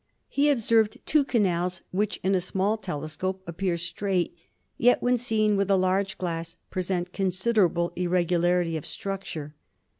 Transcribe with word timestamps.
Pie 0.35 0.47
observed 0.49 0.97
two 1.05 1.23
canals 1.23 1.83
which 1.91 2.19
in 2.23 2.33
a 2.33 2.41
small 2.41 2.75
telescope 2.75 3.43
appear 3.45 3.77
straight, 3.77 4.35
yet, 4.75 4.99
when 5.03 5.15
seen 5.15 5.55
with 5.55 5.69
a 5.69 5.75
large 5.77 6.17
glass, 6.17 6.55
present 6.71 7.13
considerable 7.13 7.93
irregularity 7.95 8.75
of 8.77 8.83
structtfre. 8.83 9.51